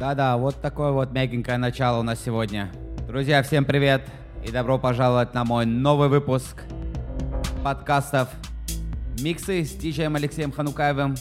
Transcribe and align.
Да-да, 0.00 0.38
вот 0.38 0.62
такое 0.62 0.92
вот 0.92 1.12
мягенькое 1.12 1.58
начало 1.58 2.00
у 2.00 2.02
нас 2.02 2.18
сегодня. 2.24 2.72
Друзья, 3.06 3.42
всем 3.42 3.66
привет 3.66 4.00
и 4.42 4.50
добро 4.50 4.78
пожаловать 4.78 5.34
на 5.34 5.44
мой 5.44 5.66
новый 5.66 6.08
выпуск 6.08 6.62
подкастов 7.62 8.30
«Миксы» 9.20 9.62
с 9.62 9.72
диджеем 9.72 10.16
Алексеем 10.16 10.52
Ханукаевым. 10.52 11.16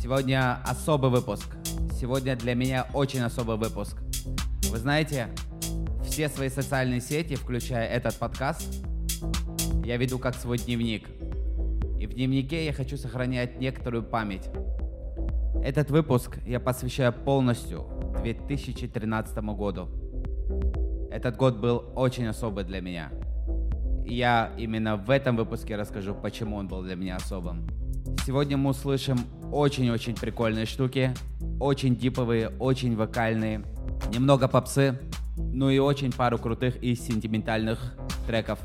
Сегодня 0.00 0.62
особый 0.64 1.10
выпуск. 1.10 1.48
Сегодня 2.00 2.36
для 2.36 2.54
меня 2.54 2.86
очень 2.94 3.22
особый 3.22 3.56
выпуск. 3.56 3.96
Вы 4.70 4.78
знаете, 4.78 5.26
все 6.06 6.28
свои 6.28 6.50
социальные 6.50 7.00
сети, 7.00 7.34
включая 7.34 7.88
этот 7.88 8.16
подкаст, 8.16 8.62
я 9.84 9.96
веду 9.96 10.20
как 10.20 10.36
свой 10.36 10.56
дневник. 10.56 11.08
И 11.98 12.06
в 12.06 12.14
дневнике 12.14 12.64
я 12.64 12.72
хочу 12.72 12.96
сохранять 12.96 13.58
некоторую 13.58 14.04
память. 14.04 14.48
Этот 15.64 15.90
выпуск 15.90 16.38
я 16.44 16.58
посвящаю 16.58 17.12
полностью 17.12 17.86
2013 18.22 19.38
году. 19.38 19.88
Этот 21.10 21.36
год 21.36 21.58
был 21.58 21.84
очень 21.94 22.26
особый 22.26 22.64
для 22.64 22.80
меня. 22.80 23.10
И 24.04 24.14
я 24.14 24.52
именно 24.58 24.96
в 24.96 25.08
этом 25.10 25.36
выпуске 25.36 25.76
расскажу, 25.76 26.14
почему 26.14 26.56
он 26.56 26.66
был 26.66 26.82
для 26.82 26.96
меня 26.96 27.16
особым. 27.16 27.66
Сегодня 28.26 28.56
мы 28.56 28.70
услышим 28.70 29.20
очень-очень 29.52 30.16
прикольные 30.16 30.66
штуки, 30.66 31.14
очень 31.60 31.94
диповые, 31.94 32.48
очень 32.58 32.96
вокальные, 32.96 33.62
немного 34.12 34.48
попсы, 34.48 34.98
ну 35.36 35.70
и 35.70 35.78
очень 35.78 36.12
пару 36.12 36.38
крутых 36.38 36.82
и 36.82 36.96
сентиментальных 36.96 37.94
треков. 38.26 38.58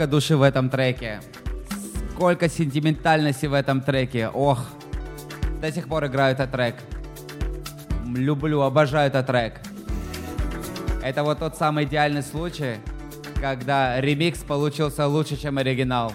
Сколько 0.00 0.12
души 0.12 0.34
в 0.34 0.40
этом 0.40 0.70
треке. 0.70 1.20
Сколько 2.14 2.48
сентиментальности 2.48 3.44
в 3.44 3.52
этом 3.52 3.82
треке. 3.82 4.28
Ох, 4.28 4.64
до 5.60 5.70
сих 5.70 5.88
пор 5.88 6.06
играю 6.06 6.32
этот 6.32 6.50
трек. 6.50 6.76
Люблю, 8.06 8.62
обожаю 8.62 9.08
этот 9.08 9.26
трек. 9.26 9.60
Это 11.02 11.22
вот 11.22 11.40
тот 11.40 11.58
самый 11.58 11.84
идеальный 11.84 12.22
случай, 12.22 12.76
когда 13.42 14.00
ремикс 14.00 14.38
получился 14.38 15.06
лучше, 15.06 15.36
чем 15.36 15.58
оригинал. 15.58 16.14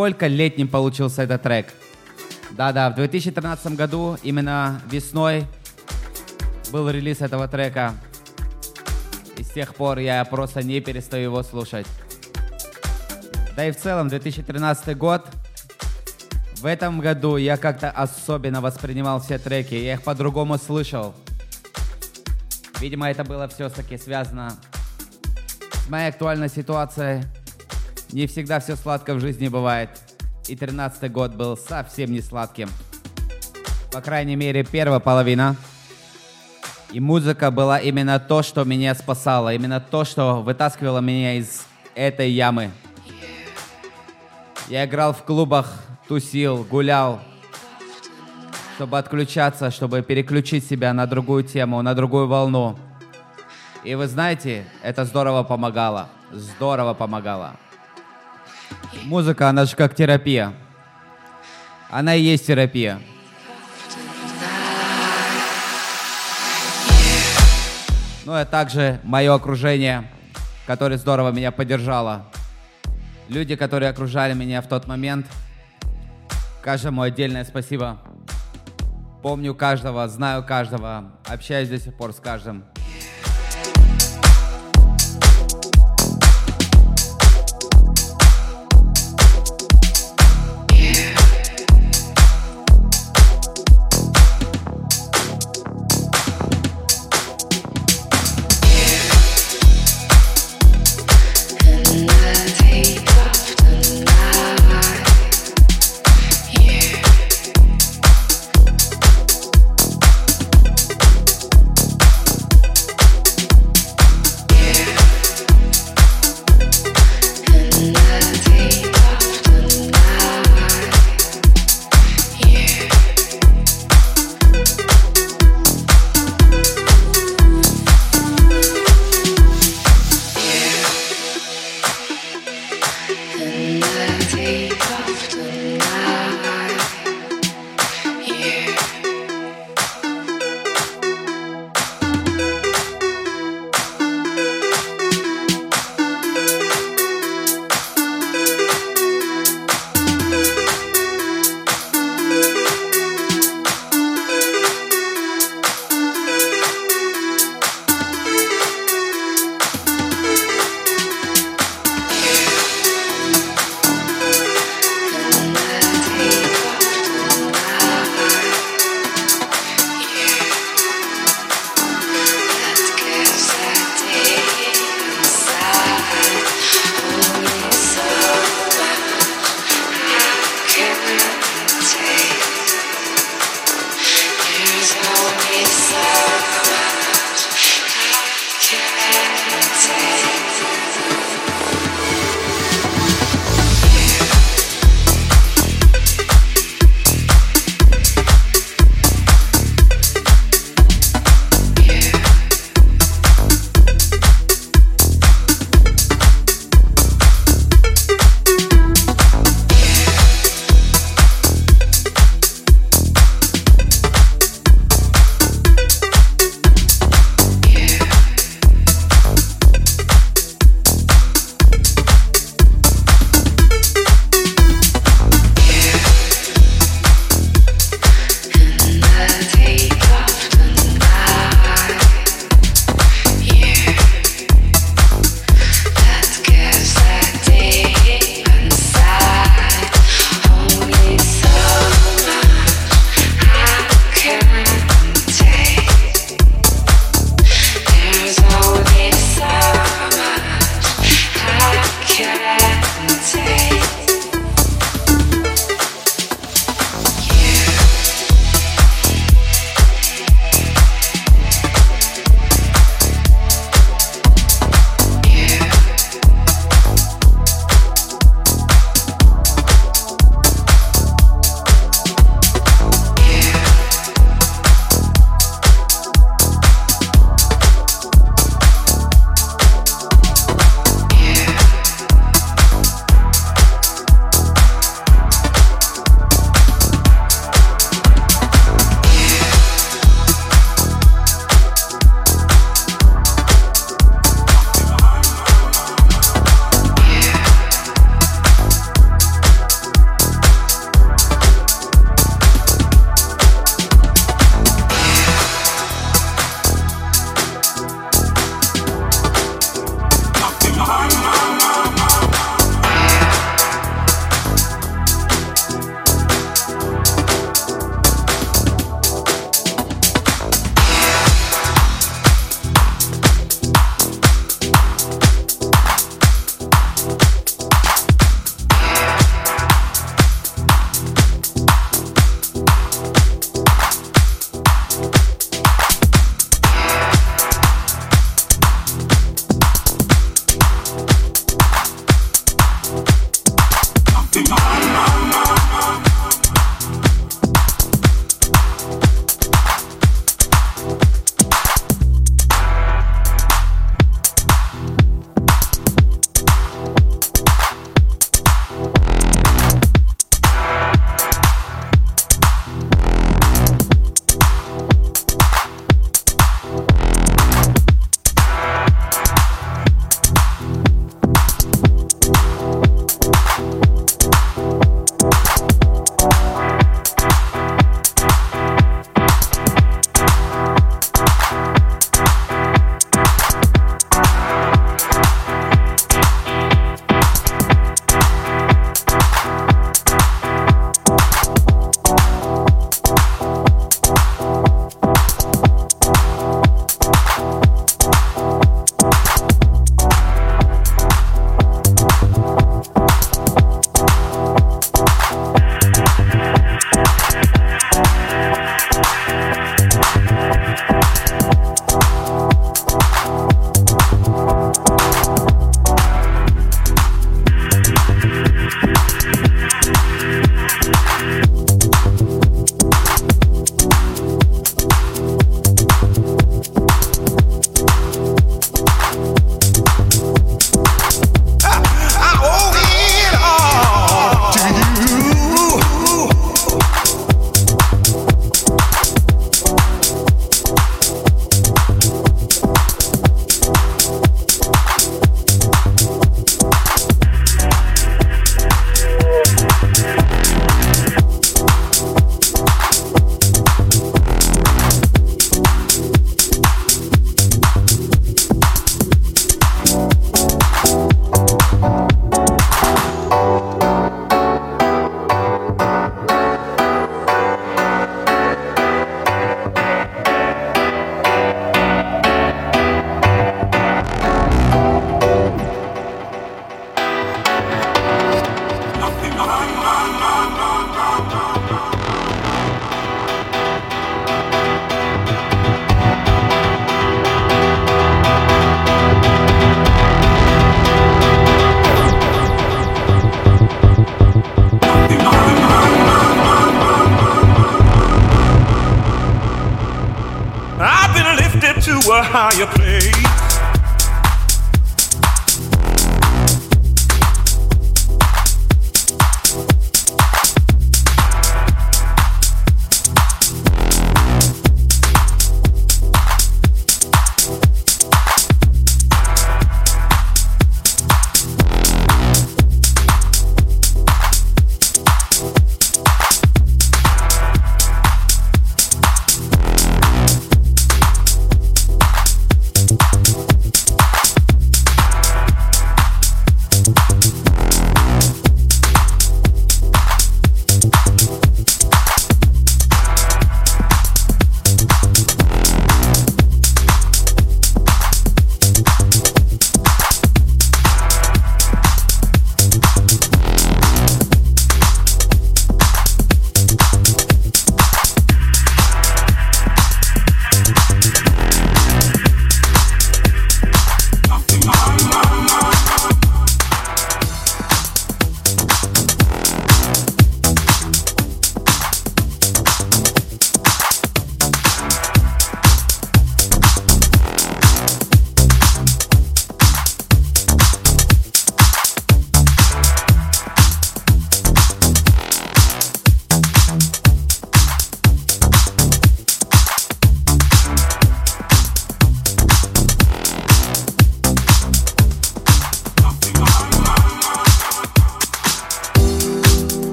Насколько 0.00 0.28
летним 0.28 0.66
получился 0.66 1.24
этот 1.24 1.42
трек. 1.42 1.66
Да-да, 2.52 2.88
в 2.88 2.94
2013 2.94 3.76
году, 3.76 4.16
именно 4.22 4.80
весной, 4.90 5.44
был 6.72 6.88
релиз 6.88 7.20
этого 7.20 7.46
трека. 7.48 7.92
И 9.36 9.42
с 9.42 9.50
тех 9.50 9.74
пор 9.74 9.98
я 9.98 10.24
просто 10.24 10.62
не 10.62 10.80
перестаю 10.80 11.24
его 11.24 11.42
слушать. 11.42 11.86
Да 13.54 13.66
и 13.66 13.72
в 13.72 13.76
целом 13.76 14.08
2013 14.08 14.96
год. 14.96 15.26
В 16.62 16.64
этом 16.64 17.00
году 17.00 17.36
я 17.36 17.58
как-то 17.58 17.90
особенно 17.90 18.62
воспринимал 18.62 19.20
все 19.20 19.38
треки. 19.38 19.74
Я 19.74 19.94
их 19.94 20.02
по-другому 20.02 20.56
слышал. 20.56 21.14
Видимо, 22.80 23.10
это 23.10 23.22
было 23.22 23.48
все-таки 23.48 23.98
связано 23.98 24.54
с 25.84 25.90
моей 25.90 26.08
актуальной 26.08 26.48
ситуацией. 26.48 27.22
Не 28.12 28.26
всегда 28.26 28.58
все 28.58 28.74
сладко 28.74 29.14
в 29.14 29.20
жизни 29.20 29.46
бывает. 29.46 29.90
И 30.48 30.56
13 30.56 31.12
год 31.12 31.34
был 31.34 31.56
совсем 31.56 32.10
не 32.10 32.20
сладким. 32.20 32.68
По 33.92 34.00
крайней 34.00 34.34
мере, 34.34 34.64
первая 34.64 34.98
половина. 34.98 35.54
И 36.92 36.98
музыка 36.98 37.52
была 37.52 37.78
именно 37.78 38.18
то, 38.18 38.42
что 38.42 38.64
меня 38.64 38.96
спасало. 38.96 39.54
Именно 39.54 39.80
то, 39.80 40.04
что 40.04 40.42
вытаскивало 40.42 40.98
меня 40.98 41.34
из 41.34 41.64
этой 41.94 42.30
ямы. 42.30 42.72
Я 44.68 44.86
играл 44.86 45.12
в 45.12 45.22
клубах, 45.22 45.80
тусил, 46.08 46.64
гулял, 46.64 47.20
чтобы 48.74 48.98
отключаться, 48.98 49.70
чтобы 49.70 50.02
переключить 50.02 50.66
себя 50.66 50.92
на 50.92 51.06
другую 51.06 51.44
тему, 51.44 51.80
на 51.82 51.94
другую 51.94 52.26
волну. 52.26 52.76
И 53.84 53.94
вы 53.94 54.08
знаете, 54.08 54.64
это 54.82 55.04
здорово 55.04 55.44
помогало. 55.44 56.08
Здорово 56.32 56.94
помогало. 56.94 57.56
Музыка, 59.04 59.48
она 59.48 59.64
же 59.64 59.76
как 59.76 59.94
терапия. 59.94 60.52
Она 61.90 62.14
и 62.14 62.22
есть 62.22 62.46
терапия. 62.46 63.00
Ну 68.24 68.40
и 68.40 68.44
также 68.44 69.00
мое 69.02 69.34
окружение, 69.34 70.08
которое 70.66 70.98
здорово 70.98 71.32
меня 71.32 71.50
поддержало. 71.50 72.26
Люди, 73.28 73.56
которые 73.56 73.90
окружали 73.90 74.34
меня 74.34 74.62
в 74.62 74.68
тот 74.68 74.86
момент, 74.86 75.26
каждому 76.62 77.02
отдельное 77.02 77.44
спасибо. 77.44 77.98
Помню 79.22 79.54
каждого, 79.54 80.06
знаю 80.08 80.44
каждого, 80.44 81.12
общаюсь 81.26 81.68
до 81.68 81.78
сих 81.78 81.94
пор 81.94 82.12
с 82.12 82.20
каждым. 82.20 82.64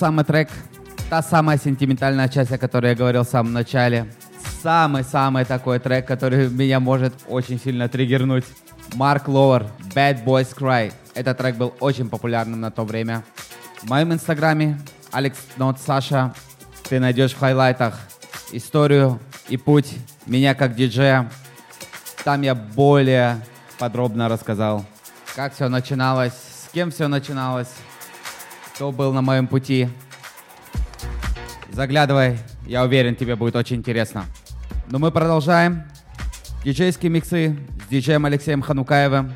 Самый 0.00 0.24
трек, 0.24 0.48
та 1.10 1.22
самая 1.22 1.58
сентиментальная 1.58 2.26
часть, 2.30 2.50
о 2.52 2.56
которой 2.56 2.92
я 2.92 2.94
говорил 2.96 3.22
в 3.22 3.28
самом 3.28 3.52
начале. 3.52 4.10
Самый-самый 4.62 5.44
такой 5.44 5.78
трек, 5.78 6.06
который 6.06 6.48
меня 6.48 6.80
может 6.80 7.12
очень 7.28 7.60
сильно 7.60 7.86
триггернуть. 7.86 8.46
Марк 8.94 9.28
Лоуэр, 9.28 9.66
Bad 9.94 10.24
Boys 10.24 10.56
Cry. 10.56 10.90
Этот 11.14 11.36
трек 11.36 11.56
был 11.56 11.74
очень 11.80 12.08
популярным 12.08 12.62
на 12.62 12.70
то 12.70 12.84
время. 12.84 13.24
В 13.82 13.90
моем 13.90 14.14
инстаграме 14.14 14.80
Алекс 15.12 15.38
Нот 15.58 15.78
Саша 15.78 16.32
ты 16.88 16.98
найдешь 16.98 17.32
в 17.32 17.38
хайлайтах 17.38 18.00
историю 18.52 19.20
и 19.50 19.58
путь 19.58 19.94
меня 20.24 20.54
как 20.54 20.76
диджея. 20.76 21.30
Там 22.24 22.40
я 22.40 22.54
более 22.54 23.36
подробно 23.78 24.30
рассказал, 24.30 24.82
как 25.36 25.52
все 25.52 25.68
начиналось, 25.68 26.32
с 26.32 26.72
кем 26.72 26.90
все 26.90 27.06
начиналось, 27.06 27.68
кто 28.80 28.92
был 28.92 29.12
на 29.12 29.20
моем 29.20 29.46
пути. 29.46 29.90
Заглядывай, 31.70 32.38
я 32.66 32.82
уверен, 32.82 33.14
тебе 33.14 33.36
будет 33.36 33.54
очень 33.54 33.76
интересно. 33.76 34.24
Но 34.88 34.98
мы 34.98 35.10
продолжаем. 35.10 35.82
Диджейские 36.64 37.10
миксы 37.10 37.58
с 37.84 37.88
диджеем 37.90 38.24
Алексеем 38.24 38.62
Ханукаевым. 38.62 39.34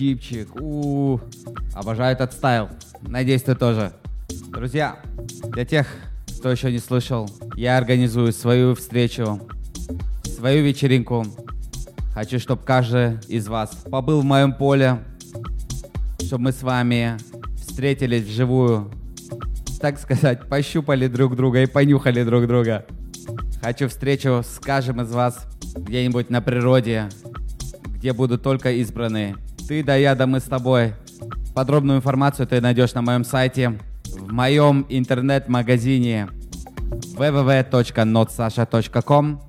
дипчик. 0.00 0.48
У, 0.56 0.58
-у, 0.58 1.20
-у. 1.20 1.20
обожаю 1.74 2.14
этот 2.14 2.32
стайл. 2.32 2.70
Надеюсь, 3.02 3.42
ты 3.42 3.54
тоже. 3.54 3.92
Друзья, 4.48 4.96
для 5.52 5.66
тех, 5.66 5.86
кто 6.38 6.50
еще 6.50 6.72
не 6.72 6.78
слышал, 6.78 7.30
я 7.54 7.76
организую 7.76 8.32
свою 8.32 8.74
встречу, 8.74 9.40
свою 10.24 10.64
вечеринку. 10.64 11.26
Хочу, 12.14 12.38
чтобы 12.38 12.62
каждый 12.62 13.18
из 13.28 13.46
вас 13.46 13.70
побыл 13.90 14.22
в 14.22 14.24
моем 14.24 14.54
поле, 14.54 15.00
чтобы 16.24 16.44
мы 16.44 16.52
с 16.52 16.62
вами 16.62 17.18
встретились 17.58 18.24
вживую, 18.24 18.90
так 19.80 19.98
сказать, 19.98 20.48
пощупали 20.48 21.08
друг 21.08 21.36
друга 21.36 21.62
и 21.62 21.66
понюхали 21.66 22.24
друг 22.24 22.46
друга. 22.46 22.86
Хочу 23.62 23.88
встречу 23.88 24.42
с 24.42 24.58
каждым 24.60 25.02
из 25.02 25.12
вас 25.12 25.46
где-нибудь 25.76 26.30
на 26.30 26.40
природе, 26.40 27.10
где 27.98 28.14
будут 28.14 28.42
только 28.42 28.72
избранные. 28.72 29.36
Ты 29.70 29.82
да 29.84 29.94
я 29.94 30.16
да 30.16 30.26
мы 30.26 30.40
с 30.40 30.46
тобой. 30.46 30.94
Подробную 31.54 31.98
информацию 31.98 32.44
ты 32.44 32.60
найдешь 32.60 32.92
на 32.94 33.02
моем 33.02 33.22
сайте, 33.22 33.78
в 34.04 34.32
моем 34.32 34.84
интернет-магазине 34.88 36.28
www.notsasha.com. 37.16 39.40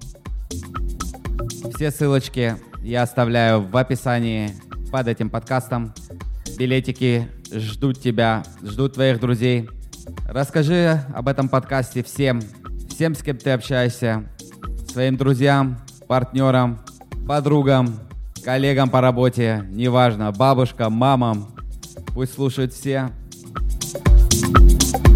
Все 1.74 1.90
ссылочки 1.90 2.56
я 2.84 3.02
оставляю 3.02 3.62
в 3.62 3.76
описании 3.76 4.52
под 4.92 5.08
этим 5.08 5.32
подкастом. 5.32 5.92
Билетики 6.56 7.28
ждут 7.52 8.00
тебя, 8.00 8.44
ждут 8.62 8.94
твоих 8.94 9.20
друзей. 9.20 9.72
Расскажи 10.28 11.04
об 11.16 11.30
этом 11.30 11.50
подкасте 11.50 12.04
всем, 12.04 12.42
всем, 12.90 13.16
с 13.16 13.24
кем 13.24 13.40
ты 13.40 13.50
общаешься, 13.50 14.30
своим 14.88 15.18
друзьям, 15.18 15.80
партнерам, 16.08 16.78
подругам, 17.28 18.11
коллегам 18.42 18.90
по 18.90 19.02
работе, 19.02 19.64
неважно, 19.72 20.32
бабушкам, 20.32 20.94
мамам. 20.94 21.56
Пусть 22.14 22.34
слушают 22.34 22.74
все. 22.74 23.10
thank 24.44 25.06
you 25.06 25.11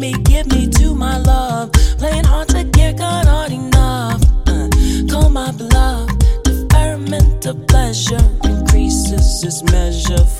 me, 0.00 0.12
give 0.24 0.46
me 0.46 0.66
to 0.66 0.94
my 0.94 1.18
love. 1.18 1.70
Playing 1.98 2.24
hard 2.24 2.48
to 2.48 2.64
get, 2.64 2.96
got 2.96 3.26
hard 3.26 3.52
enough. 3.52 4.22
Uh, 4.46 4.68
call 5.10 5.28
my 5.28 5.52
bluff. 5.52 6.08
Deferment 6.42 7.44
of 7.46 7.66
pleasure 7.66 8.24
increases 8.44 9.44
its 9.44 9.62
measure. 9.64 10.39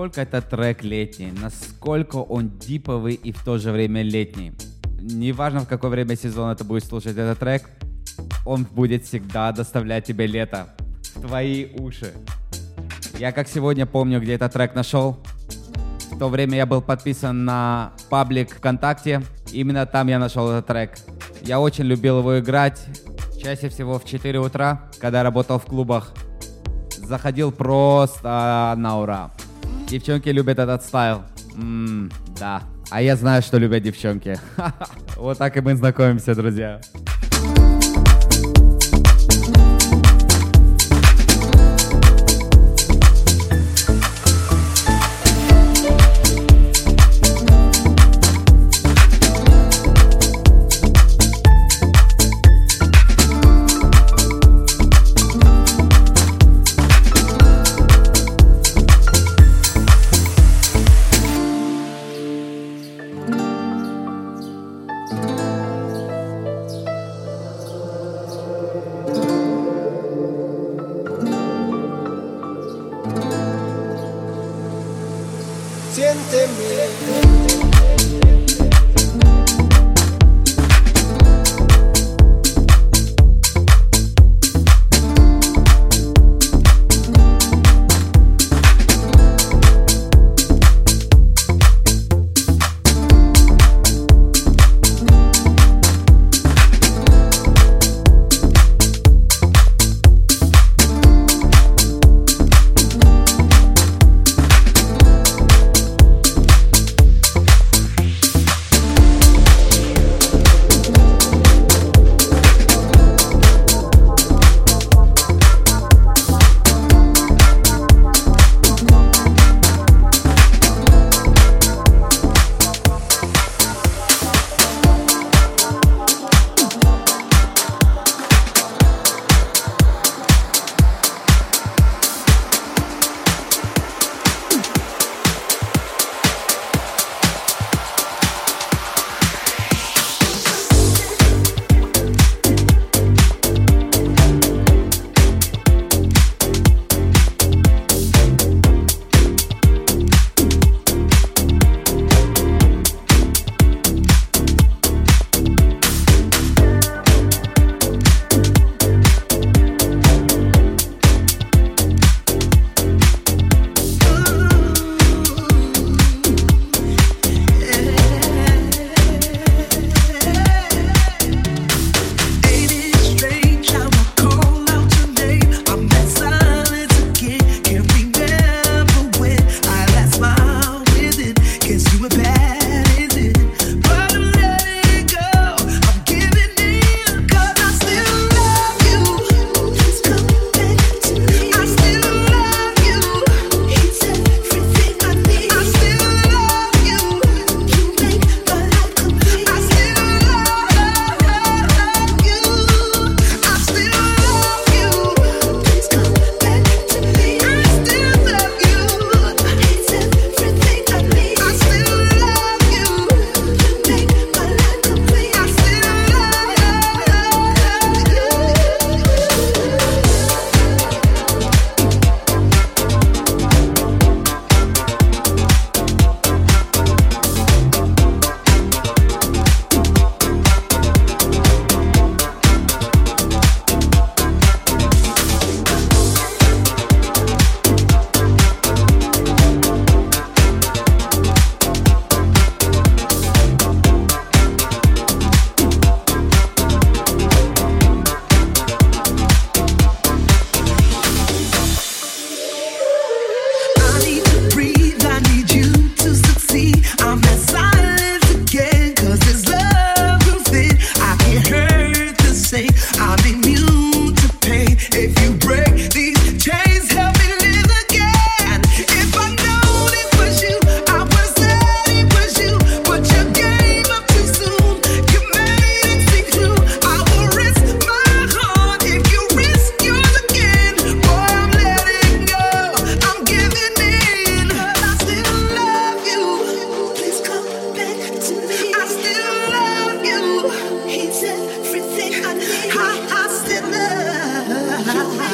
Насколько 0.00 0.22
этот 0.22 0.48
трек 0.48 0.82
летний, 0.82 1.30
насколько 1.30 2.16
он 2.16 2.58
диповый 2.58 3.12
и 3.12 3.32
в 3.32 3.44
то 3.44 3.58
же 3.58 3.70
время 3.70 4.00
летний. 4.00 4.52
Неважно, 4.98 5.60
в 5.60 5.68
какое 5.68 5.90
время 5.90 6.16
сезона 6.16 6.56
ты 6.56 6.64
будешь 6.64 6.84
слушать 6.84 7.18
этот 7.18 7.38
трек, 7.38 7.68
он 8.46 8.64
будет 8.64 9.04
всегда 9.04 9.52
доставлять 9.52 10.06
тебе 10.06 10.26
лето 10.26 10.68
в 11.14 11.20
твои 11.20 11.66
уши. 11.74 12.14
Я 13.18 13.30
как 13.32 13.46
сегодня 13.46 13.84
помню, 13.84 14.22
где 14.22 14.32
этот 14.32 14.54
трек 14.54 14.74
нашел. 14.74 15.18
В 16.10 16.18
то 16.18 16.30
время 16.30 16.56
я 16.56 16.64
был 16.64 16.80
подписан 16.80 17.44
на 17.44 17.92
паблик 18.08 18.56
ВКонтакте. 18.56 19.22
Именно 19.52 19.84
там 19.84 20.08
я 20.08 20.18
нашел 20.18 20.48
этот 20.48 20.66
трек. 20.66 20.96
Я 21.42 21.60
очень 21.60 21.84
любил 21.84 22.20
его 22.20 22.38
играть. 22.38 22.82
Чаще 23.38 23.68
всего 23.68 23.98
в 23.98 24.06
4 24.06 24.38
утра, 24.40 24.90
когда 24.98 25.22
работал 25.22 25.58
в 25.58 25.66
клубах. 25.66 26.14
Заходил 26.96 27.52
просто 27.52 28.72
на 28.78 28.98
ура. 28.98 29.30
Девчонки 29.90 30.28
любят 30.28 30.60
этот 30.60 30.84
стайл. 30.84 31.22
М, 31.56 32.12
да. 32.38 32.62
А 32.90 33.02
я 33.02 33.16
знаю, 33.16 33.42
что 33.42 33.58
любят 33.58 33.82
девчонки. 33.82 34.38
Вот 35.16 35.36
так 35.38 35.56
и 35.56 35.60
мы 35.60 35.74
знакомимся, 35.74 36.34
друзья. 36.36 36.80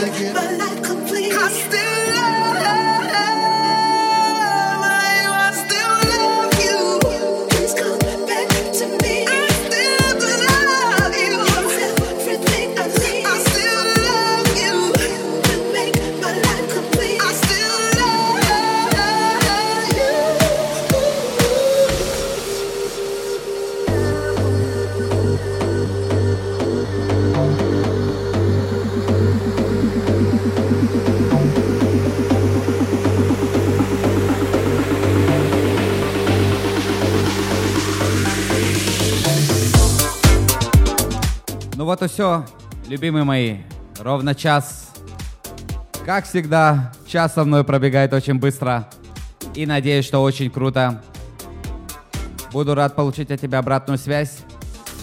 like 0.03 0.21
it. 0.21 0.35
my 0.35 0.57
not 0.57 0.85
complete. 0.85 1.86
Вот 41.99 42.11
и 42.11 42.13
все, 42.13 42.45
любимые 42.89 43.25
мои. 43.25 43.57
Ровно 44.01 44.35
час. 44.35 44.93
Как 46.05 46.27
всегда, 46.27 46.93
час 47.07 47.33
со 47.33 47.43
мной 47.43 47.65
пробегает 47.65 48.13
очень 48.13 48.35
быстро. 48.35 48.87
И 49.55 49.65
надеюсь, 49.65 50.05
что 50.05 50.23
очень 50.23 50.51
круто. 50.51 51.03
Буду 52.53 52.75
рад 52.75 52.95
получить 52.97 53.31
от 53.31 53.41
тебя 53.41 53.61
обратную 53.61 53.97
связь. 53.97 54.41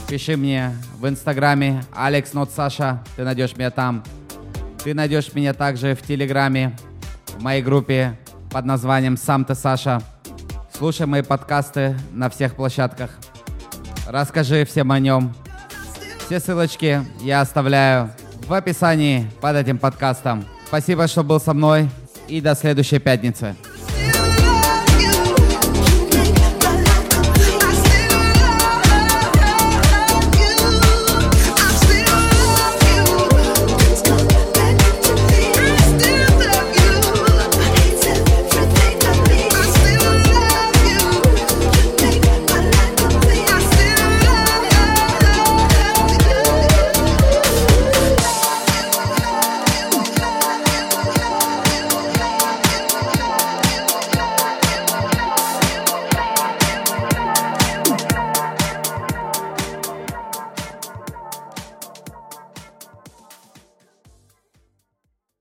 Пиши 0.08 0.38
мне 0.38 0.76
в 1.00 1.08
инстаграме 1.08 1.84
Алекс 1.96 2.32
Нот 2.34 2.52
Саша. 2.52 3.04
Ты 3.16 3.24
найдешь 3.24 3.58
меня 3.58 3.72
там. 3.72 4.04
Ты 4.84 4.94
найдешь 4.94 5.34
меня 5.34 5.56
также 5.56 5.96
в 5.96 6.04
телеграме, 6.04 6.78
в 7.36 7.42
моей 7.42 7.64
группе 7.64 8.20
под 8.52 8.66
названием 8.66 9.18
Сам 9.18 9.46
ты 9.46 9.56
Саша. 9.56 10.00
Слушай 10.78 11.08
мои 11.08 11.24
подкасты 11.24 11.98
на 12.12 12.30
всех 12.30 12.54
площадках. 12.56 13.18
Расскажи 14.08 14.64
всем 14.66 14.92
о 14.92 15.00
нем. 15.00 15.34
Все 16.26 16.40
ссылочки 16.40 17.06
я 17.22 17.42
оставляю 17.42 18.10
в 18.48 18.54
описании 18.54 19.30
под 19.42 19.58
этим 19.58 19.78
подкастом. 19.78 20.46
Спасибо, 20.68 21.08
что 21.08 21.24
был 21.24 21.40
со 21.40 21.54
мной. 21.54 21.90
И 22.28 22.40
до 22.40 22.56
следующей 22.56 23.00
пятницы. 23.00 23.56